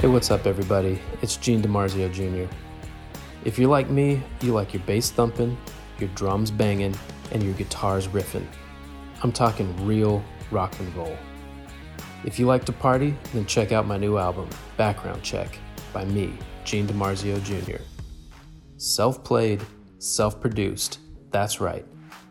Hey, 0.00 0.08
what's 0.08 0.30
up, 0.30 0.46
everybody? 0.46 0.98
It's 1.20 1.36
Gene 1.36 1.60
DiMarzio 1.60 2.10
Jr. 2.10 2.50
If 3.44 3.58
you're 3.58 3.68
like 3.68 3.90
me, 3.90 4.22
you 4.40 4.54
like 4.54 4.72
your 4.72 4.82
bass 4.84 5.10
thumping, 5.10 5.58
your 5.98 6.08
drums 6.14 6.50
banging, 6.50 6.94
and 7.32 7.42
your 7.42 7.52
guitars 7.52 8.08
riffing. 8.08 8.46
I'm 9.22 9.30
talking 9.30 9.76
real 9.86 10.24
rock 10.50 10.74
and 10.80 10.94
roll. 10.94 11.18
If 12.24 12.38
you 12.38 12.46
like 12.46 12.64
to 12.64 12.72
party, 12.72 13.14
then 13.34 13.44
check 13.44 13.72
out 13.72 13.86
my 13.86 13.98
new 13.98 14.16
album, 14.16 14.48
Background 14.78 15.22
Check, 15.22 15.58
by 15.92 16.06
me, 16.06 16.32
Gene 16.64 16.86
DiMarzio 16.86 17.44
Jr. 17.44 17.82
Self 18.78 19.22
played, 19.22 19.60
self 19.98 20.40
produced. 20.40 21.00
That's 21.30 21.60
right. 21.60 21.84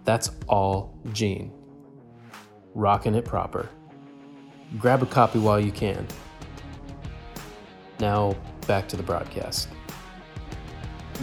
That's 0.05 0.31
all 0.47 0.99
Gene. 1.13 1.51
Rocking 2.73 3.13
it 3.13 3.25
proper. 3.25 3.69
Grab 4.79 5.03
a 5.03 5.05
copy 5.05 5.37
while 5.37 5.59
you 5.59 5.71
can. 5.71 6.07
Now, 7.99 8.37
back 8.65 8.87
to 8.89 8.95
the 8.95 9.03
broadcast. 9.03 9.67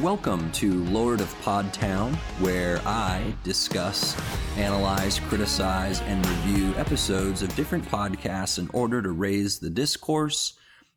Welcome 0.02 0.52
to 0.52 0.84
Lord 0.84 1.22
of 1.22 1.34
Podtown, 1.40 2.14
where 2.38 2.82
I 2.84 3.34
discuss, 3.44 4.14
analyze, 4.58 5.18
criticize, 5.18 6.02
and 6.02 6.26
review 6.26 6.74
episodes 6.74 7.40
of 7.40 7.54
different 7.56 7.82
podcasts 7.86 8.58
in 8.58 8.68
order 8.74 9.00
to 9.00 9.10
raise 9.12 9.58
the 9.58 9.70
discourse. 9.70 10.52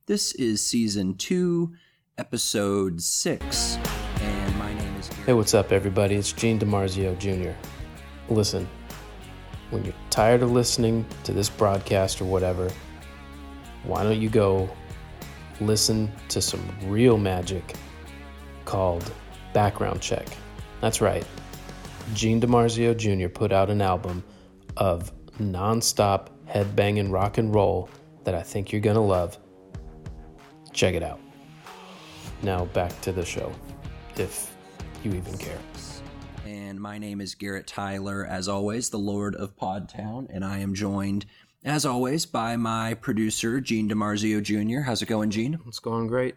This 0.05 0.33
is 0.33 0.61
season 0.61 1.15
two, 1.15 1.73
episode 2.17 3.01
six, 3.01 3.77
and 4.19 4.59
my 4.59 4.73
name 4.73 4.95
is 4.97 5.07
Hey, 5.25 5.31
what's 5.31 5.53
up, 5.53 5.71
everybody? 5.71 6.15
It's 6.15 6.33
Gene 6.33 6.59
DiMarzio 6.59 7.17
Jr. 7.19 7.55
Listen, 8.29 8.67
when 9.69 9.85
you're 9.85 9.93
tired 10.09 10.41
of 10.41 10.51
listening 10.51 11.05
to 11.23 11.31
this 11.31 11.49
broadcast 11.49 12.19
or 12.19 12.25
whatever, 12.25 12.69
why 13.85 14.03
don't 14.03 14.19
you 14.19 14.29
go 14.29 14.69
listen 15.61 16.11
to 16.29 16.41
some 16.41 16.63
real 16.85 17.17
magic 17.17 17.75
called 18.65 19.11
Background 19.53 20.01
Check? 20.01 20.27
That's 20.81 21.01
right. 21.01 21.25
Gene 22.13 22.41
DiMarzio 22.41 22.95
Jr. 22.97 23.29
put 23.29 23.51
out 23.51 23.69
an 23.69 23.81
album 23.81 24.23
of 24.77 25.11
nonstop 25.37 26.27
headbanging 26.47 27.11
rock 27.11 27.37
and 27.37 27.53
roll 27.53 27.89
that 28.23 28.33
I 28.33 28.41
think 28.41 28.71
you're 28.71 28.81
gonna 28.81 29.03
love. 29.03 29.37
Check 30.73 30.95
it 30.95 31.03
out. 31.03 31.19
Now 32.41 32.65
back 32.65 32.99
to 33.01 33.11
the 33.11 33.25
show, 33.25 33.51
if 34.15 34.55
you 35.03 35.13
even 35.13 35.37
care. 35.37 35.59
And 36.45 36.79
my 36.79 36.97
name 36.97 37.21
is 37.21 37.35
Garrett 37.35 37.67
Tyler, 37.67 38.25
as 38.25 38.47
always, 38.47 38.89
the 38.89 38.97
Lord 38.97 39.35
of 39.35 39.55
Podtown, 39.55 40.27
and 40.29 40.43
I 40.43 40.59
am 40.59 40.73
joined, 40.73 41.25
as 41.63 41.85
always, 41.85 42.25
by 42.25 42.55
my 42.55 42.93
producer, 42.93 43.59
Gene 43.61 43.89
DiMarzio 43.89 44.41
Jr. 44.41 44.81
How's 44.81 45.01
it 45.01 45.07
going, 45.07 45.29
Gene? 45.29 45.59
It's 45.67 45.79
going 45.79 46.07
great. 46.07 46.35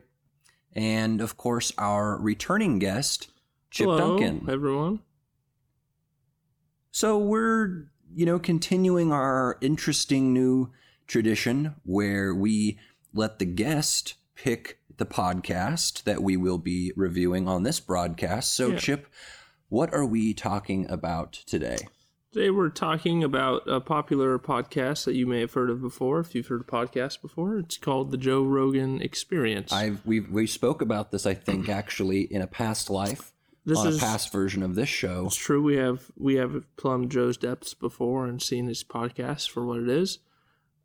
And 0.75 1.21
of 1.21 1.37
course, 1.37 1.73
our 1.79 2.17
returning 2.19 2.79
guest, 2.79 3.31
Chip 3.71 3.87
Duncan. 3.87 3.99
Hello, 4.01 4.19
Duncan. 4.19 4.51
everyone. 4.51 5.01
So 6.91 7.19
we're, 7.19 7.87
you 8.15 8.27
know, 8.27 8.39
continuing 8.39 9.13
our 9.13 9.59
interesting 9.61 10.33
new 10.33 10.71
tradition 11.07 11.75
where 11.85 12.35
we 12.35 12.79
let 13.15 13.39
the 13.39 13.45
guest 13.47 14.15
pick 14.35 14.79
the 14.97 15.07
podcast 15.07 16.05
that 16.05 16.23
we 16.23 16.37
will 16.37 16.59
be 16.59 16.93
reviewing 16.97 17.49
on 17.49 17.63
this 17.63 17.81
broadcast. 17.81 18.55
So, 18.55 18.69
Yeah. 18.69 18.79
Chip, 18.79 19.07
what 19.69 19.93
are 19.95 20.05
we 20.05 20.35
talking 20.35 20.89
about 20.91 21.33
today? 21.33 21.79
Today 22.33 22.49
we're 22.49 22.71
talking 22.71 23.23
about 23.23 23.69
a 23.69 23.79
popular 23.79 24.39
podcast 24.39 25.05
that 25.05 25.15
you 25.15 25.27
may 25.27 25.41
have 25.41 25.53
heard 25.53 25.69
of 25.69 25.83
before. 25.83 26.19
If 26.21 26.35
you've 26.35 26.47
heard 26.47 26.63
a 26.63 26.65
podcast 26.65 27.21
before, 27.21 27.59
it's 27.59 27.77
called 27.77 28.11
the 28.11 28.17
Joe 28.17 28.43
Rogan 28.43 29.03
Experience. 29.03 29.71
I've 29.71 30.01
we 30.07 30.21
we 30.21 30.47
spoke 30.47 30.81
about 30.81 31.11
this, 31.11 31.27
I 31.27 31.35
think, 31.35 31.69
actually 31.69 32.23
in 32.23 32.41
a 32.41 32.47
past 32.47 32.89
life 32.89 33.35
this 33.67 33.79
on 33.79 33.89
is 33.89 33.99
a 33.99 34.01
past 34.01 34.33
version 34.33 34.63
of 34.63 34.77
this 34.77 34.89
show. 34.89 35.27
it's 35.27 35.37
true. 35.37 35.63
We 35.63 35.77
have 35.77 36.11
we 36.17 36.37
have 36.37 36.65
plumbed 36.79 37.11
Joe's 37.11 37.37
depths 37.37 37.75
before 37.75 38.25
and 38.25 38.41
seen 38.41 38.67
his 38.67 38.83
podcast 38.83 39.51
for 39.51 39.67
what 39.67 39.81
it 39.81 39.91
is. 39.91 40.19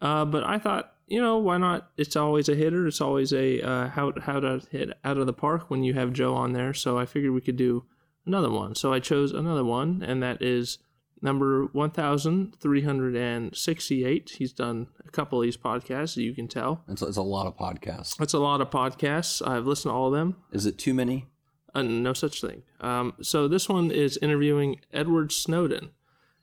Uh, 0.02 0.25
but 0.25 0.44
I 0.44 0.59
thought, 0.59 0.96
you 1.08 1.22
know, 1.22 1.38
why 1.38 1.58
not? 1.59 1.91
It's 1.96 2.18
always 2.18 2.50
a 2.50 2.56
hitter. 2.56 2.88
It's 2.88 3.00
always 3.00 3.31
a 3.31 3.62
uh, 3.62 3.88
how 3.88 4.12
how 4.19 4.41
to 4.41 4.62
hit 4.69 4.97
out 5.06 5.18
of 5.18 5.28
the 5.28 5.31
park 5.31 5.69
when 5.69 5.85
you 5.85 5.94
have 5.94 6.12
Joe 6.12 6.34
on 6.34 6.52
there. 6.52 6.74
So 6.74 6.97
I 6.97 7.06
figured 7.06 7.31
we 7.31 7.40
could 7.40 7.56
do 7.56 7.85
another 8.25 8.52
one. 8.52 8.75
So 8.75 8.91
I 8.91 9.00
chose 9.00 9.31
another 9.31 9.64
one, 9.64 10.03
and 10.06 10.22
that 10.22 10.41
is 10.41 10.79
number 11.22 11.66
1368. 11.66 14.35
He's 14.38 14.53
done 14.53 14.88
a 15.05 15.11
couple 15.11 15.39
of 15.39 15.44
these 15.44 15.57
podcasts, 15.57 16.16
you 16.17 16.33
can 16.33 16.47
tell. 16.47 16.83
It's, 16.88 17.01
it's 17.01 17.17
a 17.17 17.22
lot 17.22 17.47
of 17.47 17.57
podcasts. 17.57 18.16
That's 18.17 18.33
a 18.33 18.39
lot 18.39 18.61
of 18.61 18.69
podcasts. 18.69 19.45
I've 19.45 19.66
listened 19.66 19.91
to 19.91 19.95
all 19.95 20.07
of 20.07 20.13
them. 20.13 20.38
Is 20.51 20.66
it 20.66 20.78
too 20.78 20.94
many? 20.94 21.25
Uh, 21.73 21.81
no 21.83 22.13
such 22.13 22.41
thing. 22.41 22.63
Um, 22.81 23.13
so 23.22 23.47
this 23.47 23.69
one 23.69 23.91
is 23.91 24.17
interviewing 24.22 24.79
Edward 24.91 25.31
Snowden. 25.31 25.91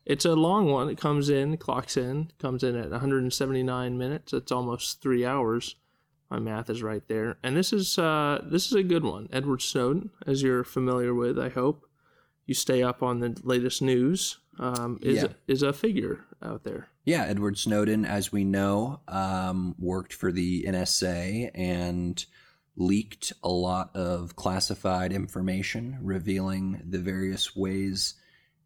It's 0.07 0.25
a 0.25 0.35
long 0.35 0.71
one. 0.71 0.91
It 0.91 0.99
comes 0.99 1.31
in, 1.31 1.57
clocks 1.57 1.97
in, 1.97 2.31
comes 2.39 2.63
in 2.63 2.77
at 2.77 2.91
179 2.91 3.99
minutes. 3.99 4.33
It's 4.33 4.53
almost 4.53 5.01
three 5.01 5.25
hours. 5.25 5.77
My 6.31 6.39
math 6.39 6.69
is 6.69 6.83
right 6.83 7.07
there. 7.09 7.39
And 7.43 7.57
this 7.57 7.73
is 7.73 7.99
uh, 7.99 8.43
this 8.45 8.67
is 8.67 8.75
a 8.75 8.83
good 8.83 9.05
one. 9.05 9.29
Edward 9.33 9.63
Snowden, 9.63 10.11
as 10.27 10.43
you're 10.43 10.65
familiar 10.65 11.15
with, 11.15 11.39
I 11.39 11.49
hope 11.49 11.87
you 12.47 12.55
stay 12.55 12.83
up 12.83 13.03
on 13.03 13.21
the 13.21 13.37
latest 13.43 13.81
news. 13.81 14.39
Um, 14.59 14.99
is 15.03 15.23
Yeah. 15.23 15.29
is 15.49 15.63
a 15.63 15.73
figure 15.73 16.25
out 16.43 16.63
there. 16.65 16.89
Yeah, 17.05 17.25
Edward 17.25 17.59
Snowden, 17.59 18.05
as 18.05 18.31
we 18.33 18.45
know, 18.45 19.01
um, 19.09 19.75
worked 19.79 20.13
for 20.13 20.31
the 20.31 20.65
NSA 20.67 21.51
and 21.55 22.25
leaked 22.77 23.33
a 23.43 23.49
lot 23.49 23.95
of 23.95 24.37
classified 24.37 25.13
information 25.13 25.99
revealing 26.03 26.83
the 26.89 26.99
various 26.99 27.55
ways 27.55 28.15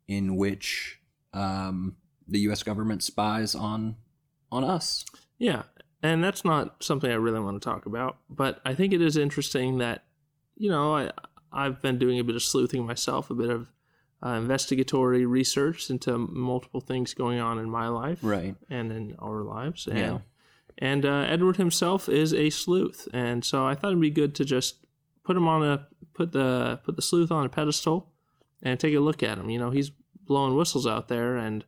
in 0.07 0.37
which 0.37 1.01
um, 1.35 1.97
the 2.27 2.41
U.S. 2.41 2.63
government 2.63 3.03
spies 3.03 3.55
on 3.55 3.97
on 4.51 4.65
us. 4.65 5.05
Yeah, 5.39 5.65
and 6.03 6.23
that's 6.25 6.45
not 6.45 6.83
something 6.83 7.11
I 7.11 7.15
really 7.15 7.41
want 7.41 7.61
to 7.61 7.67
talk 7.69 7.87
about, 7.87 8.19
but 8.31 8.61
I 8.65 8.75
think 8.75 8.93
it 8.93 9.03
is 9.03 9.17
interesting 9.17 9.79
that 9.79 10.05
you 10.57 10.71
know 10.71 10.95
I 10.95 11.11
I've 11.53 11.81
been 11.83 11.99
doing 11.99 12.19
a 12.19 12.25
bit 12.25 12.37
of 12.37 12.43
sleuthing 12.43 12.87
myself, 12.87 13.31
a 13.31 13.35
bit 13.35 13.51
of 13.51 13.69
uh, 14.25 14.31
investigatory 14.31 15.25
research 15.27 15.91
into 15.91 16.17
multiple 16.19 16.81
things 16.81 17.15
going 17.15 17.39
on 17.39 17.59
in 17.59 17.71
my 17.71 17.89
life 17.89 18.19
Right. 18.23 18.57
and 18.69 18.91
in 18.93 19.15
our 19.19 19.43
lives, 19.43 19.87
and 19.87 19.99
Yeah. 19.99 20.19
and 20.79 21.05
uh, 21.07 21.25
Edward 21.29 21.57
himself 21.57 22.09
is 22.09 22.33
a 22.35 22.51
sleuth, 22.51 23.09
and 23.13 23.45
so 23.45 23.65
I 23.67 23.75
thought 23.75 23.89
it'd 23.89 24.01
be 24.01 24.11
good 24.11 24.35
to 24.37 24.45
just 24.45 24.85
put 25.25 25.37
him 25.37 25.47
on 25.47 25.63
a 25.63 25.87
put 26.15 26.33
the 26.33 26.81
put 26.85 26.97
the 26.97 27.03
sleuth 27.03 27.31
on 27.31 27.47
a 27.47 27.49
pedestal 27.49 28.11
and 28.63 28.81
take 28.81 28.95
a 28.95 29.01
look 29.01 29.23
at 29.23 29.39
him. 29.39 29.51
You 29.51 29.59
know, 29.59 29.71
he's 29.71 29.91
blowing 30.27 30.57
whistles 30.57 30.87
out 30.87 31.07
there, 31.09 31.37
and 31.37 31.65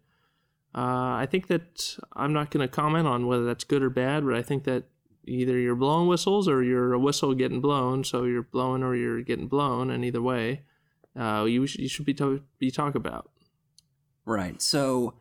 uh, 0.74 1.14
I 1.22 1.26
think 1.30 1.46
that 1.48 1.96
I'm 2.14 2.32
not 2.32 2.50
going 2.50 2.66
to 2.66 2.68
comment 2.68 3.06
on 3.06 3.26
whether 3.26 3.44
that's 3.44 3.64
good 3.64 3.82
or 3.82 3.90
bad, 3.90 4.24
but 4.24 4.34
I 4.34 4.42
think 4.42 4.64
that 4.64 4.84
either 5.24 5.56
you're 5.58 5.74
blowing 5.76 6.08
whistles 6.08 6.48
or 6.48 6.62
you're 6.62 6.92
a 6.92 6.98
whistle 6.98 7.34
getting 7.34 7.60
blown. 7.60 8.02
So 8.04 8.24
you're 8.24 8.42
blowing 8.42 8.82
or 8.82 8.94
you're 8.94 9.22
getting 9.22 9.48
blown, 9.48 9.90
and 9.90 10.04
either 10.04 10.22
way, 10.22 10.62
uh, 11.18 11.44
you 11.48 11.66
should, 11.66 11.80
you 11.80 11.88
should 11.88 12.06
be 12.06 12.14
to- 12.14 12.42
be 12.58 12.70
talked 12.70 12.96
about. 12.96 13.30
Right. 14.24 14.60
So, 14.62 15.14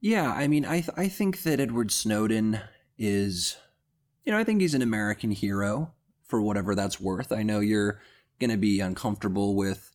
yeah, 0.00 0.32
I 0.32 0.46
mean, 0.48 0.64
I 0.64 0.80
th- 0.80 0.96
I 0.96 1.08
think 1.08 1.42
that 1.42 1.60
Edward 1.60 1.90
Snowden 1.90 2.60
is, 2.98 3.56
you 4.24 4.32
know, 4.32 4.38
I 4.38 4.44
think 4.44 4.60
he's 4.60 4.74
an 4.74 4.82
American 4.82 5.30
hero 5.30 5.92
for 6.22 6.40
whatever 6.40 6.74
that's 6.74 7.00
worth. 7.00 7.32
I 7.32 7.42
know 7.42 7.60
you're 7.60 8.00
going 8.38 8.50
to 8.50 8.56
be 8.56 8.80
uncomfortable 8.80 9.54
with 9.56 9.90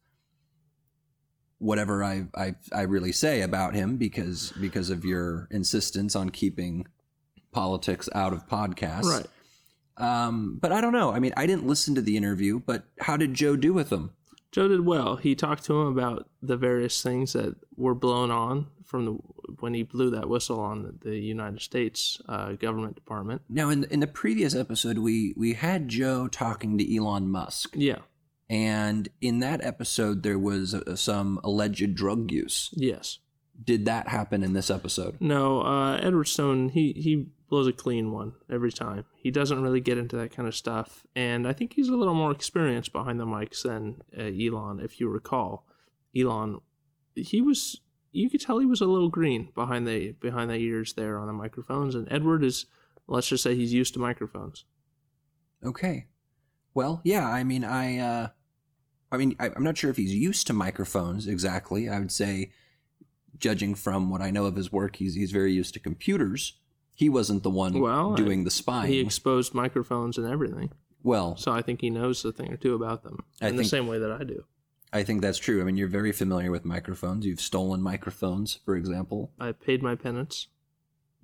whatever 1.59 2.03
I, 2.03 2.27
I 2.35 2.55
I 2.71 2.81
really 2.83 3.11
say 3.11 3.41
about 3.41 3.75
him 3.75 3.97
because 3.97 4.53
because 4.59 4.89
of 4.89 5.05
your 5.05 5.47
insistence 5.51 6.15
on 6.15 6.29
keeping 6.29 6.87
politics 7.51 8.09
out 8.15 8.33
of 8.33 8.47
podcasts. 8.47 9.03
Right. 9.03 9.27
Um, 9.97 10.57
but 10.61 10.71
I 10.71 10.79
don't 10.79 10.93
know. 10.93 11.11
I 11.11 11.19
mean, 11.19 11.33
I 11.35 11.45
didn't 11.45 11.67
listen 11.67 11.95
to 11.95 12.01
the 12.01 12.15
interview, 12.15 12.59
but 12.59 12.85
how 13.01 13.17
did 13.17 13.33
Joe 13.33 13.57
do 13.57 13.73
with 13.73 13.91
him? 13.91 14.11
Joe 14.51 14.67
did 14.67 14.85
well. 14.85 15.17
He 15.17 15.35
talked 15.35 15.63
to 15.65 15.81
him 15.81 15.87
about 15.87 16.27
the 16.41 16.57
various 16.57 17.01
things 17.03 17.33
that 17.33 17.55
were 17.75 17.95
blown 17.95 18.31
on 18.31 18.67
from 18.85 19.05
the 19.05 19.11
when 19.59 19.73
he 19.73 19.83
blew 19.83 20.09
that 20.11 20.29
whistle 20.29 20.59
on 20.59 20.83
the, 20.83 21.09
the 21.09 21.17
United 21.17 21.61
States 21.61 22.21
uh, 22.27 22.53
government 22.53 22.95
department. 22.95 23.41
Now, 23.49 23.69
in 23.69 23.83
in 23.85 23.99
the 23.99 24.07
previous 24.07 24.55
episode, 24.55 24.97
we 24.99 25.33
we 25.37 25.53
had 25.53 25.87
Joe 25.87 26.27
talking 26.27 26.77
to 26.77 26.95
Elon 26.95 27.29
Musk. 27.29 27.73
Yeah. 27.75 27.99
And 28.49 29.09
in 29.21 29.39
that 29.39 29.63
episode, 29.63 30.23
there 30.23 30.39
was 30.39 30.73
uh, 30.73 30.95
some 30.95 31.39
alleged 31.43 31.93
drug 31.93 32.31
use. 32.31 32.71
Yes. 32.73 33.19
Did 33.61 33.85
that 33.85 34.07
happen 34.07 34.43
in 34.43 34.53
this 34.53 34.69
episode? 34.69 35.17
No. 35.19 35.61
Uh, 35.61 35.97
Edward 35.97 36.25
Stone. 36.25 36.69
He 36.69 36.93
he 36.93 37.27
blows 37.49 37.67
a 37.67 37.73
clean 37.73 38.11
one 38.11 38.33
every 38.49 38.71
time. 38.71 39.05
He 39.15 39.31
doesn't 39.31 39.61
really 39.61 39.81
get 39.81 39.97
into 39.97 40.15
that 40.17 40.31
kind 40.35 40.47
of 40.47 40.55
stuff, 40.55 41.05
and 41.15 41.47
I 41.47 41.53
think 41.53 41.73
he's 41.73 41.89
a 41.89 41.95
little 41.95 42.13
more 42.13 42.31
experienced 42.31 42.93
behind 42.93 43.19
the 43.19 43.25
mics 43.25 43.63
than 43.63 44.01
uh, 44.17 44.23
Elon. 44.23 44.79
If 44.79 44.99
you 44.99 45.09
recall, 45.09 45.65
Elon, 46.15 46.59
he 47.15 47.41
was 47.41 47.81
you 48.11 48.29
could 48.29 48.41
tell 48.41 48.59
he 48.59 48.65
was 48.65 48.81
a 48.81 48.85
little 48.85 49.09
green 49.09 49.49
behind 49.55 49.87
the 49.87 50.13
behind 50.13 50.49
the 50.49 50.55
ears 50.55 50.93
there 50.93 51.19
on 51.19 51.27
the 51.27 51.33
microphones, 51.33 51.95
and 51.95 52.07
Edward 52.11 52.43
is 52.43 52.65
let's 53.07 53.27
just 53.27 53.43
say 53.43 53.55
he's 53.55 53.73
used 53.73 53.93
to 53.95 53.99
microphones. 53.99 54.65
Okay. 55.63 56.07
Well, 56.73 57.01
yeah. 57.03 57.27
I 57.27 57.43
mean, 57.43 57.63
I. 57.63 57.97
Uh, 57.97 58.27
I 59.11 59.17
mean, 59.17 59.35
I, 59.39 59.49
I'm 59.55 59.63
not 59.63 59.75
sure 59.75 59.89
if 59.89 59.97
he's 59.97 60.13
used 60.13 60.45
to 60.47 60.53
microphones 60.53 61.27
exactly. 61.27 61.89
I 61.89 61.99
would 61.99 62.11
say, 62.11 62.51
judging 63.39 63.75
from 63.75 64.09
what 64.09 64.21
I 64.21 64.31
know 64.31 64.45
of 64.45 64.55
his 64.55 64.71
work, 64.71 64.97
he's 64.97 65.15
he's 65.15 65.31
very 65.31 65.53
used 65.53 65.73
to 65.75 65.79
computers. 65.79 66.53
He 66.95 67.07
wasn't 67.09 67.43
the 67.43 67.49
one 67.49 67.79
Well, 67.79 68.13
doing 68.15 68.41
I- 68.41 68.43
the 68.43 68.51
spying. 68.51 68.91
He 68.91 68.99
exposed 68.99 69.53
microphones 69.53 70.17
and 70.17 70.27
everything, 70.27 70.71
well, 71.03 71.37
so 71.37 71.51
I 71.51 71.61
think 71.61 71.81
he 71.81 71.89
knows 71.89 72.23
a 72.25 72.31
thing 72.33 72.51
or 72.51 72.57
two 72.57 72.75
about 72.75 73.03
them 73.03 73.23
I 73.41 73.47
in 73.49 73.55
the 73.55 73.63
same 73.63 73.87
way 73.87 73.99
that 73.99 74.11
I 74.11 74.23
do. 74.23 74.43
I 74.91 75.03
think 75.03 75.21
that's 75.21 75.37
true. 75.37 75.61
I 75.61 75.63
mean, 75.63 75.77
you're 75.77 75.87
very 75.87 76.11
familiar 76.11 76.49
with 76.51 76.65
microphones. 76.65 77.25
You've 77.25 77.39
stolen 77.41 77.81
microphones, 77.81 78.59
for 78.65 78.75
example. 78.75 79.31
I 79.39 79.51
paid 79.51 79.81
my 79.83 79.93
penance. 79.95 80.47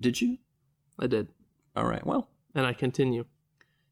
Did 0.00 0.20
you? 0.20 0.38
I 0.98 1.08
did, 1.08 1.28
All 1.74 1.84
right. 1.86 2.06
Well, 2.06 2.28
and 2.54 2.64
I 2.64 2.72
continue. 2.72 3.24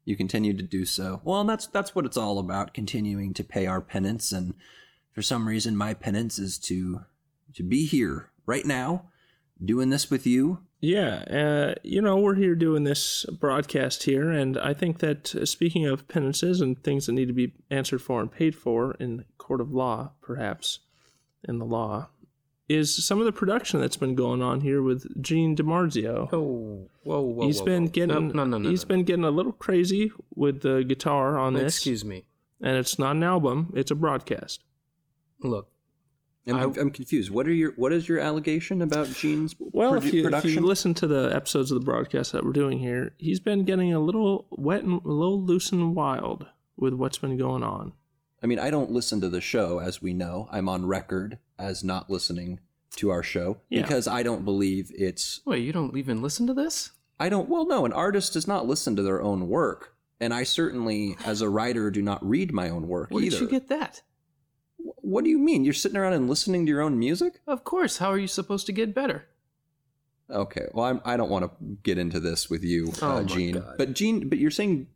you 0.05 0.15
continue 0.15 0.53
to 0.55 0.63
do 0.63 0.85
so. 0.85 1.21
Well, 1.23 1.41
and 1.41 1.49
that's 1.49 1.67
that's 1.67 1.93
what 1.93 2.05
it's 2.05 2.17
all 2.17 2.39
about, 2.39 2.73
continuing 2.73 3.33
to 3.35 3.43
pay 3.43 3.67
our 3.67 3.81
penance. 3.81 4.31
And 4.31 4.53
for 5.11 5.21
some 5.21 5.47
reason, 5.47 5.75
my 5.77 5.93
penance 5.93 6.39
is 6.39 6.57
to 6.59 7.01
to 7.55 7.63
be 7.63 7.85
here 7.85 8.31
right 8.45 8.65
now, 8.65 9.09
doing 9.63 9.89
this 9.89 10.09
with 10.09 10.27
you. 10.27 10.59
Yeah, 10.81 11.23
uh, 11.29 11.75
you 11.83 12.01
know, 12.01 12.17
we're 12.17 12.35
here 12.35 12.53
doing 12.53 12.83
this 12.83 13.25
broadcast 13.39 14.03
here, 14.03 14.29
and 14.29 14.57
I 14.57 14.73
think 14.73 14.99
that 14.99 15.33
uh, 15.33 15.45
speaking 15.45 15.87
of 15.87 16.07
penances 16.07 16.61
and 16.61 16.81
things 16.83 17.07
that 17.07 17.13
need 17.13 17.27
to 17.27 17.33
be 17.33 17.53
answered 17.71 18.01
for 18.01 18.21
and 18.21 18.31
paid 18.31 18.55
for 18.55 18.93
in 18.99 19.17
the 19.17 19.25
court 19.37 19.61
of 19.61 19.71
law, 19.71 20.11
perhaps 20.21 20.79
in 21.47 21.57
the 21.57 21.65
law, 21.65 22.09
is 22.67 23.03
some 23.05 23.19
of 23.19 23.25
the 23.25 23.31
production 23.31 23.79
that's 23.79 23.97
been 23.97 24.15
going 24.15 24.41
on 24.41 24.61
here 24.61 24.81
with 24.81 25.21
Gene 25.21 25.55
DiMarzio. 25.55 26.29
Oh, 26.31 26.89
whoa, 27.03 27.21
whoa! 27.21 27.45
He's 27.47 27.59
whoa, 27.59 27.65
been 27.65 27.83
whoa. 27.85 27.91
getting 27.91 28.27
no, 28.29 28.43
no, 28.43 28.57
no. 28.57 28.69
he's 28.69 28.83
no, 28.83 28.87
been 28.89 29.03
getting 29.03 29.25
a 29.25 29.31
little 29.31 29.53
crazy 29.53 30.11
with 30.35 30.61
the 30.61 30.83
guitar 30.83 31.37
on 31.37 31.53
no. 31.53 31.59
this, 31.59 31.77
Excuse 31.77 32.05
me. 32.05 32.25
and 32.61 32.77
it's 32.77 32.99
not 32.99 33.15
an 33.15 33.23
album; 33.23 33.71
it's 33.75 33.91
a 33.91 33.95
broadcast. 33.95 34.63
Look, 35.41 35.69
I'm, 36.47 36.55
I- 36.57 36.63
I'm 36.79 36.91
confused. 36.91 37.31
What 37.31 37.47
are 37.47 37.53
your 37.53 37.71
what 37.71 37.91
is 37.93 38.07
your 38.07 38.19
allegation 38.19 38.81
about 38.81 39.07
Gene's 39.09 39.55
Well, 39.59 39.93
produ- 39.93 39.97
if 40.05 40.13
you, 40.13 40.19
if 40.21 40.25
production? 40.25 40.51
you 40.51 40.59
listen 40.61 40.93
to 40.95 41.07
the 41.07 41.31
episodes 41.35 41.71
of 41.71 41.79
the 41.79 41.85
broadcast 41.85 42.31
that 42.33 42.43
we're 42.45 42.51
doing 42.53 42.79
here, 42.79 43.13
he's 43.17 43.39
been 43.39 43.63
getting 43.65 43.93
a 43.93 43.99
little 43.99 44.45
wet 44.51 44.83
and 44.83 45.01
a 45.03 45.07
little 45.07 45.41
loose 45.41 45.71
and 45.71 45.95
wild 45.95 46.45
with 46.77 46.93
what's 46.93 47.17
been 47.17 47.37
going 47.37 47.63
on. 47.63 47.93
I 48.43 48.47
mean, 48.47 48.59
I 48.59 48.69
don't 48.69 48.91
listen 48.91 49.21
to 49.21 49.29
the 49.29 49.41
show, 49.41 49.79
as 49.79 50.01
we 50.01 50.13
know. 50.13 50.47
I'm 50.51 50.69
on 50.69 50.85
record 50.85 51.39
as 51.57 51.83
not 51.83 52.09
listening 52.11 52.59
to 52.97 53.09
our 53.09 53.23
show 53.23 53.57
Yeah. 53.69 53.81
because 53.81 54.07
I 54.07 54.21
don't 54.23 54.45
believe 54.45 54.91
it's. 54.95 55.41
wait, 55.45 55.63
you 55.63 55.73
don't 55.73 55.97
even 55.97 56.21
listen 56.21 56.45
to 56.47 56.53
this? 56.53 56.91
I 57.19 57.29
don't. 57.29 57.49
Well, 57.49 57.65
no, 57.65 57.85
an 57.85 57.93
artist 57.93 58.33
does 58.33 58.45
not 58.47 58.67
listen 58.67 58.95
to 58.97 59.01
their 59.01 59.21
own 59.21 59.47
work, 59.47 59.95
and 60.19 60.33
I 60.33 60.43
certainly, 60.43 61.15
as 61.25 61.41
a 61.41 61.49
writer, 61.49 61.89
do 61.89 62.01
not 62.03 62.23
read 62.27 62.51
my 62.53 62.69
own 62.69 62.87
work 62.87 63.09
Where 63.09 63.23
either. 63.23 63.31
did 63.39 63.41
you 63.41 63.49
get 63.49 63.67
that? 63.69 64.01
Wh- 65.05 65.11
What 65.11 65.23
do 65.23 65.29
you 65.29 65.37
mean? 65.39 65.63
You're 65.63 65.73
sitting 65.73 65.97
around 65.97 66.13
and 66.13 66.29
listening 66.29 66.65
to 66.65 66.69
your 66.69 66.81
own 66.81 66.97
music? 66.99 67.41
Of 67.47 67.63
course. 67.63 67.97
How 67.97 68.09
are 68.09 68.17
you 68.17 68.27
supposed 68.27 68.65
to 68.67 68.71
get 68.71 68.93
better? 68.95 69.25
Okay. 70.29 70.67
Well, 70.73 70.85
I'm, 70.85 71.01
I 71.05 71.17
don't 71.17 71.29
want 71.29 71.45
to 71.45 71.51
get 71.83 71.97
into 71.97 72.19
this 72.19 72.49
with 72.49 72.63
you, 72.63 72.91
Oh 73.01 73.07
uh, 73.09 73.21
my 73.21 73.23
Gene. 73.23 73.55
God. 73.55 73.75
But 73.77 73.93
Gene, 73.93 74.27
but 74.27 74.39
you're 74.39 74.51
saying, 74.51 74.87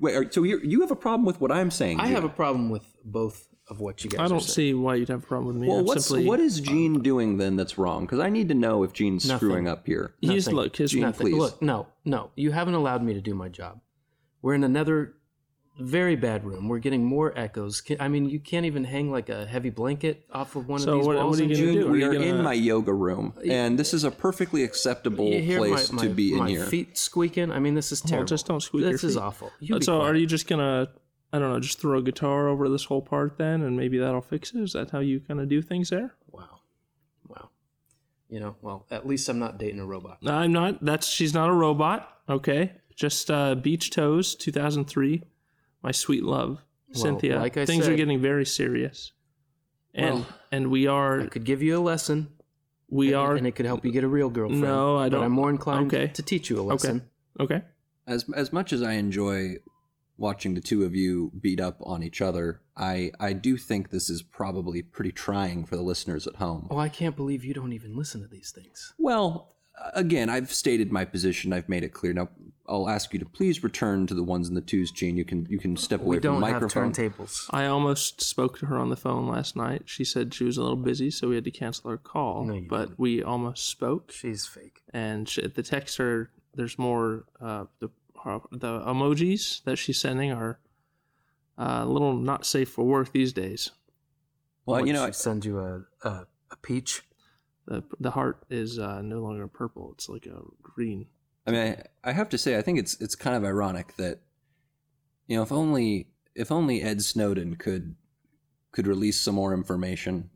wait. 0.00 0.16
Are, 0.16 0.30
so 0.30 0.42
you 0.42 0.58
you 0.62 0.80
have 0.80 0.90
a 0.90 0.96
problem 0.96 1.24
with 1.24 1.40
what 1.40 1.52
I'm 1.52 1.70
saying? 1.70 2.00
I 2.00 2.06
Gene? 2.06 2.14
have 2.14 2.24
a 2.24 2.28
problem 2.28 2.70
with 2.70 2.84
both 3.04 3.46
of 3.68 3.80
what 3.80 4.02
you 4.04 4.10
guys. 4.10 4.20
I 4.20 4.28
don't 4.28 4.40
saying. 4.40 4.54
see 4.54 4.74
why 4.74 4.96
you'd 4.96 5.08
have 5.08 5.22
a 5.22 5.26
problem 5.26 5.46
with 5.46 5.56
me. 5.56 5.68
Well, 5.68 5.78
I'm 5.78 5.84
what's 5.86 6.06
simply, 6.06 6.26
what 6.26 6.40
is 6.40 6.58
Gene 6.60 7.00
doing 7.02 7.38
then 7.38 7.54
that's 7.56 7.78
wrong? 7.78 8.04
Because 8.04 8.18
I 8.18 8.28
need 8.30 8.48
to 8.48 8.54
know 8.54 8.82
if 8.82 8.92
Gene's 8.92 9.26
Nothing. 9.26 9.38
screwing 9.48 9.68
up 9.68 9.86
here. 9.86 10.14
he's 10.20 10.46
Nothing. 10.46 10.56
look 10.56 10.76
his 10.76 10.90
Gene, 10.90 11.02
Nothing. 11.02 11.26
please. 11.28 11.38
Look, 11.38 11.62
no, 11.62 11.86
no. 12.04 12.30
You 12.34 12.50
haven't 12.50 12.74
allowed 12.74 13.02
me 13.04 13.14
to 13.14 13.20
do 13.20 13.34
my 13.34 13.48
job. 13.48 13.80
We're 14.42 14.54
in 14.54 14.64
another 14.64 15.14
very 15.78 16.14
bad 16.14 16.44
room. 16.44 16.68
We're 16.68 16.78
getting 16.78 17.04
more 17.04 17.36
echoes. 17.36 17.80
Ca- 17.80 17.96
I 17.98 18.06
mean, 18.08 18.28
you 18.28 18.38
can't 18.38 18.64
even 18.66 18.84
hang 18.84 19.10
like 19.10 19.28
a 19.28 19.44
heavy 19.44 19.70
blanket 19.70 20.24
off 20.32 20.54
of 20.54 20.68
one 20.68 20.78
So 20.78 20.92
of 20.92 20.98
these 20.98 21.06
what- 21.06 21.16
what 21.16 21.24
walls. 21.24 21.40
are 21.40 21.44
you 21.44 21.50
in 21.50 21.56
gonna 21.74 21.84
do? 21.86 21.90
We 21.92 22.00
you 22.00 22.10
are 22.10 22.12
gonna- 22.12 22.24
in 22.26 22.42
my 22.42 22.52
yoga 22.52 22.92
room, 22.92 23.34
and 23.44 23.78
this 23.78 23.92
is 23.92 24.04
a 24.04 24.10
perfectly 24.10 24.62
acceptable 24.62 25.30
place 25.30 25.90
my, 25.92 26.02
to 26.04 26.08
be 26.10 26.32
in 26.32 26.38
my 26.38 26.48
here. 26.50 26.64
feet 26.64 26.96
squeaking. 26.96 27.50
I 27.50 27.58
mean, 27.58 27.74
this 27.74 27.90
is 27.90 28.02
Well, 28.04 28.08
terrible. 28.10 28.26
just 28.26 28.46
don't 28.46 28.60
squeak 28.62 28.84
This 28.84 29.02
your 29.02 29.08
is 29.10 29.14
feet. 29.16 29.22
awful. 29.22 29.50
You 29.60 29.80
so 29.80 30.00
are 30.00 30.14
you 30.14 30.26
just 30.26 30.46
gonna 30.46 30.88
I 31.32 31.40
don't 31.40 31.50
know, 31.52 31.58
just 31.58 31.80
throw 31.80 31.98
a 31.98 32.02
guitar 32.02 32.46
over 32.46 32.68
this 32.68 32.84
whole 32.84 33.02
part 33.02 33.38
then, 33.38 33.60
and 33.62 33.76
maybe 33.76 33.98
that'll 33.98 34.20
fix 34.20 34.54
it? 34.54 34.60
Is 34.62 34.74
that 34.74 34.90
how 34.90 35.00
you 35.00 35.18
kind 35.18 35.40
of 35.40 35.48
do 35.48 35.60
things 35.60 35.90
there? 35.90 36.14
Wow, 36.30 36.60
wow. 37.28 37.48
You 38.28 38.38
know, 38.38 38.54
well, 38.62 38.86
at 38.88 39.04
least 39.04 39.28
I'm 39.28 39.40
not 39.40 39.58
dating 39.58 39.80
a 39.80 39.84
robot. 39.84 40.18
No, 40.22 40.30
I'm 40.32 40.52
not. 40.52 40.84
That's 40.84 41.08
she's 41.08 41.34
not 41.34 41.48
a 41.50 41.52
robot. 41.52 42.08
Okay, 42.28 42.74
just 42.94 43.32
uh, 43.32 43.56
Beach 43.56 43.90
Toes, 43.90 44.36
2003. 44.36 45.24
My 45.84 45.92
sweet 45.92 46.24
love, 46.24 46.62
Well, 46.94 47.02
Cynthia. 47.02 47.38
like 47.38 47.56
I 47.56 47.66
things 47.66 47.86
are 47.86 47.94
getting 47.94 48.20
very 48.20 48.46
serious, 48.46 49.12
and 49.92 50.14
Well, 50.14 50.26
and 50.50 50.70
we 50.70 50.86
are 50.86 51.20
I 51.20 51.26
could 51.26 51.44
give 51.44 51.62
you 51.62 51.78
a 51.78 51.82
lesson. 51.82 52.28
we 52.88 53.08
and, 53.08 53.16
are 53.16 53.36
and 53.36 53.46
it 53.46 53.52
could 53.54 53.66
help 53.66 53.84
you 53.84 53.92
get 53.92 54.02
a 54.02 54.08
real 54.08 54.30
girlfriend. 54.30 54.62
No, 54.62 54.96
I 54.96 55.08
don't- 55.08 55.22
I'm 55.22 55.32
more 55.32 55.50
inclined 55.50 55.92
okay. 55.94 56.08
to 56.14 56.22
teach 56.22 56.48
you 56.50 56.58
a 56.58 56.62
lesson. 56.62 57.02
Okay. 57.38 57.56
Okay. 57.56 57.64
as 58.06 58.24
as 58.34 58.52
much 58.52 58.72
as 58.72 58.82
I 58.82 58.92
enjoy 58.92 59.56
watching 60.16 60.54
the 60.54 60.60
two 60.60 60.84
of 60.84 60.94
you 60.94 61.32
beat 61.40 61.60
up 61.60 61.76
on 61.82 62.02
each 62.02 62.20
other, 62.22 62.60
I 62.76 63.10
I 63.20 63.32
do 63.32 63.56
think 63.56 63.90
this 63.90 64.08
is 64.08 64.22
probably 64.22 64.80
pretty 64.82 65.12
trying 65.12 65.64
for 65.66 65.76
the 65.76 65.82
listeners 65.82 66.26
at 66.26 66.36
home. 66.36 66.68
Oh, 66.70 66.78
I 66.78 66.88
can't 66.88 67.16
believe 67.16 67.44
you 67.44 67.52
don't 67.54 67.72
even 67.72 67.94
listen 67.96 68.20
to 68.22 68.28
these 68.28 68.52
things. 68.52 68.94
Well, 68.98 69.56
again, 69.94 70.30
I've 70.30 70.52
stated 70.52 70.92
my 70.92 71.04
position. 71.04 71.52
I've 71.52 71.68
made 71.68 71.82
it 71.82 71.92
clear. 71.92 72.12
Now, 72.12 72.28
I'll 72.66 72.88
ask 72.88 73.12
you 73.12 73.18
to 73.18 73.26
please 73.26 73.62
return 73.62 74.06
to 74.06 74.14
the 74.14 74.22
ones 74.22 74.48
and 74.48 74.56
the 74.56 74.60
twos, 74.62 74.90
Gene. 74.90 75.16
You 75.16 75.24
can 75.24 75.46
you 75.50 75.58
can 75.58 75.76
step 75.76 76.00
away 76.00 76.16
We 76.16 76.16
from 76.16 76.22
the 76.22 76.40
don't 76.40 76.42
have 76.52 76.62
microphone. 76.62 76.92
turntables. 76.92 77.46
I 77.50 77.66
almost 77.66 78.22
spoke 78.22 78.58
to 78.60 78.66
her 78.66 78.78
on 78.78 78.88
the 78.88 78.96
phone 78.96 79.28
last 79.28 79.54
night. 79.54 79.82
She 79.84 80.02
said 80.04 80.32
she 80.32 80.44
was 80.44 80.56
a 80.56 80.62
little 80.62 80.76
busy, 80.76 81.10
so 81.10 81.28
we 81.28 81.34
had 81.34 81.44
to 81.44 81.50
cancel 81.50 81.90
her 81.90 81.98
call. 81.98 82.44
No, 82.44 82.54
you 82.54 82.66
but 82.68 82.86
didn't. 82.86 82.98
we 82.98 83.22
almost 83.22 83.68
spoke, 83.68 84.12
She's 84.12 84.46
fake. 84.46 84.80
and 84.94 85.28
she, 85.28 85.46
the 85.46 85.62
texts 85.62 86.00
are 86.00 86.30
there's 86.54 86.78
more. 86.78 87.24
Uh, 87.40 87.64
the 87.80 87.90
uh, 88.24 88.38
the 88.50 88.80
emojis 88.80 89.62
that 89.64 89.76
she's 89.76 90.00
sending 90.00 90.32
are 90.32 90.58
uh, 91.58 91.80
a 91.82 91.86
little 91.86 92.14
not 92.16 92.46
safe 92.46 92.70
for 92.70 92.84
work 92.86 93.12
these 93.12 93.34
days. 93.34 93.72
well, 94.64 94.80
What, 94.80 94.86
you 94.86 94.94
know, 94.94 95.06
she 95.06 95.12
send 95.12 95.44
you 95.44 95.58
a, 95.58 95.84
a 96.08 96.26
a 96.50 96.56
peach. 96.62 97.02
The 97.66 97.84
the 98.00 98.12
heart 98.12 98.44
is 98.48 98.78
uh, 98.78 99.02
no 99.02 99.20
longer 99.20 99.46
purple; 99.48 99.92
it's 99.92 100.08
like 100.08 100.24
a 100.26 100.40
green. 100.62 101.06
I 101.46 101.50
mean, 101.50 101.60
I, 102.04 102.10
I 102.10 102.12
have 102.12 102.28
to 102.30 102.38
say, 102.38 102.56
I 102.56 102.62
think 102.62 102.78
it's 102.78 102.94
it's 103.00 103.14
kind 103.14 103.36
of 103.36 103.44
ironic 103.44 103.96
that, 103.96 104.20
you 105.26 105.36
know, 105.36 105.42
if 105.42 105.52
only 105.52 106.08
if 106.34 106.50
only 106.50 106.82
Ed 106.82 107.02
Snowden 107.02 107.56
could 107.56 107.94
could 108.72 108.86
release 108.86 109.20
some 109.20 109.34
more 109.34 109.54
information, 109.54 110.30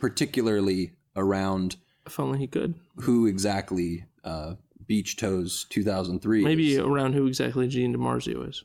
particularly 0.00 0.92
around 1.14 1.76
If 2.06 2.18
only 2.20 2.38
he 2.38 2.46
could. 2.46 2.74
who 2.96 3.26
exactly 3.26 4.04
uh, 4.24 4.54
Beach 4.86 5.16
Toes 5.16 5.66
2003 5.70 6.44
Maybe 6.44 6.72
is. 6.74 6.78
around 6.78 7.14
who 7.14 7.26
exactly 7.26 7.66
Gene 7.68 7.94
DiMarzio 7.94 8.48
is. 8.48 8.64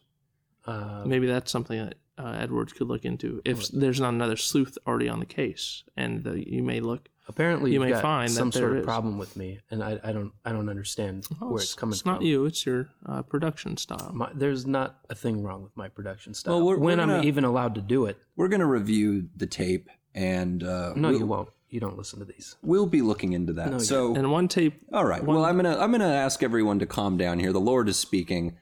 Uh, 0.66 1.04
Maybe 1.06 1.28
that's 1.28 1.52
something 1.52 1.80
that 1.84 1.96
uh, 2.18 2.38
Edwards 2.40 2.74
could 2.74 2.88
look 2.88 3.04
into 3.04 3.42
if 3.46 3.68
there's 3.70 4.00
not 4.00 4.14
another 4.14 4.36
sleuth 4.38 4.78
already 4.86 5.10
on 5.10 5.20
the 5.20 5.26
case, 5.26 5.84
and 5.98 6.26
uh, 6.28 6.34
you 6.34 6.62
may 6.62 6.80
look. 6.80 7.10
Apparently, 7.32 7.72
you 7.72 7.80
you've 7.80 7.88
may 7.88 7.94
got 7.94 8.02
find 8.02 8.30
that 8.30 8.34
some 8.36 8.52
sort 8.52 8.72
of 8.74 8.78
is. 8.80 8.86
problem 8.86 9.18
with 9.18 9.36
me, 9.36 9.60
and 9.72 9.84
I, 9.84 10.00
I 10.04 10.12
don't 10.12 10.32
I 10.46 10.52
don't 10.52 10.70
understand 10.70 11.26
Oh, 11.42 11.50
where 11.50 11.62
it's 11.62 11.74
coming 11.74 11.94
it's 11.94 12.02
from. 12.04 12.14
not 12.14 12.22
you; 12.22 12.46
it's 12.46 12.66
your 12.66 12.90
uh, 13.06 13.22
production 13.24 13.78
style. 13.78 14.12
My, 14.14 14.30
there's 14.34 14.66
not 14.68 15.00
a 15.10 15.16
thing 15.16 15.42
wrong 15.44 15.64
with 15.64 15.76
my 15.76 15.88
production 15.90 16.34
style. 16.34 16.58
Well, 16.58 16.68
we're- 16.68 16.80
when 16.80 16.98
we're 16.98 17.04
I'm 17.04 17.10
gonna- 17.10 17.24
even 17.28 17.44
allowed 17.46 17.76
to 17.76 17.82
do 17.82 18.06
it. 18.06 18.18
We're 18.36 18.48
going 18.50 18.60
to 18.62 18.66
review 18.68 19.30
the 19.36 19.48
tape, 19.48 19.90
and 20.14 20.64
uh, 20.64 20.94
No, 20.96 21.10
we'll, 21.10 21.20
you 21.20 21.26
won't. 21.26 21.50
You 21.70 21.80
don't 21.80 21.98
listen 21.98 22.20
to 22.20 22.26
these. 22.26 22.58
We'll 22.62 22.86
be 22.86 23.02
looking 23.02 23.32
into 23.34 23.54
that. 23.54 23.72
No, 23.72 23.80
so, 23.80 24.14
and 24.16 24.30
one 24.32 24.48
tape. 24.50 24.74
all 24.92 25.06
right. 25.06 25.24
one- 25.24 25.38
well, 25.38 25.46
I'm 25.46 25.56
gonna 25.56 25.78
I'm 25.78 25.92
gonna 25.92 26.06
ask 26.06 26.44
everyone 26.44 26.80
to 26.80 26.86
calm 26.86 27.18
down 27.18 27.40
here. 27.40 27.54
The 27.54 27.62
Lord 27.62 27.88
is 27.88 27.98
speaking, 27.98 28.58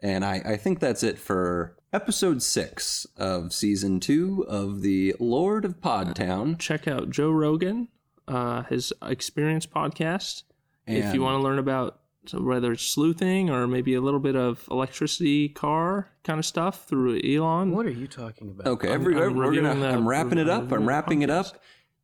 and 0.00 0.24
I 0.24 0.42
I 0.44 0.56
think 0.56 0.78
that's 0.78 1.02
it 1.02 1.18
for 1.18 1.74
episode 1.92 2.40
six 2.42 3.06
of 3.16 3.52
season 3.52 3.98
two 3.98 4.44
of 4.46 4.82
the 4.82 5.14
Lord 5.18 5.64
of 5.64 5.80
Podtown. 5.80 6.58
Check 6.58 6.86
out 6.86 7.08
Joe 7.10 7.30
Rogan, 7.30 7.88
uh, 8.30 8.62
his 8.64 8.92
Experience 9.02 9.66
podcast. 9.66 10.44
if 10.86 11.12
you 11.14 11.22
want 11.22 11.38
to 11.38 11.42
learn 11.42 11.58
about 11.58 11.98
so 12.26 12.38
whether 12.42 12.70
it's 12.72 12.82
sleuthing 12.84 13.48
or 13.48 13.66
maybe 13.66 13.94
a 13.94 14.00
little 14.00 14.20
bit 14.20 14.36
of 14.36 14.66
electricity 14.70 15.48
car 15.48 16.08
kind 16.22 16.38
of 16.38 16.44
stuff 16.44 16.84
through 16.86 17.18
Elon. 17.24 17.70
What 17.74 17.86
are 17.86 17.90
you 17.90 18.06
talking 18.06 18.50
about? 18.50 18.66
Okay, 18.66 18.88
I'm- 18.88 19.00
every, 19.00 19.14
I'm 19.22 19.34
we're 19.36 19.54
gonna. 19.54 19.74
the- 19.74 19.88
I'm 19.88 20.06
wrapping 20.06 20.36
it 20.38 20.48
up. 20.48 20.58
I'm 20.58 20.64
reviewing 20.64 20.80
the 20.82 20.86
wrapping 20.86 21.22
it 21.22 21.30
up. 21.30 21.46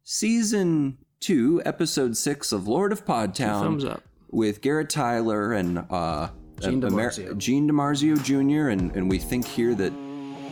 Season 0.09 0.97
two, 1.21 1.61
episode 1.67 2.17
six 2.17 2.51
of 2.53 2.67
Lord 2.67 2.93
of 2.93 3.05
Podtown. 3.05 3.61
Thumbs 3.63 3.85
up. 3.85 4.03
with 4.31 4.63
Garrett 4.63 4.89
Tyler 4.89 5.53
and 5.53 5.85
uh, 5.91 6.29
Gene 6.61 6.83
Amer- 6.83 7.11
DiMarzio. 7.11 7.37
Gene 7.39 7.69
DiMarzio 7.69 8.23
Jr. 8.25 8.69
And, 8.71 8.95
and 8.97 9.11
we 9.11 9.19
think 9.19 9.45
here 9.47 9.75
that 9.75 9.93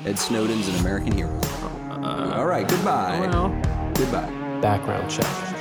Ed 0.05 0.19
Snowden's 0.19 0.69
an 0.69 0.75
American 0.81 1.13
hero. 1.13 1.41
All 2.35 2.47
right, 2.47 2.69
goodbye. 2.69 3.21
Well. 3.21 3.49
Goodbye. 3.95 4.25
Uh, 4.25 4.61
Background 4.61 5.11
check. 5.11 5.54